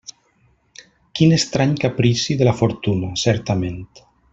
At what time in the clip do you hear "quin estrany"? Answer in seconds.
1.19-1.77